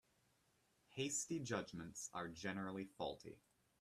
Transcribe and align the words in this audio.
Hasty 0.95 1.39
judgements 1.41 2.09
are 2.11 2.27
generally 2.27 2.85
faulty. 2.85 3.39